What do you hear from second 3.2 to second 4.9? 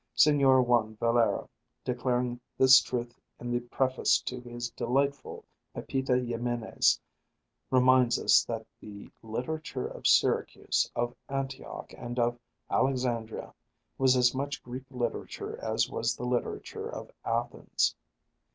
in the preface to his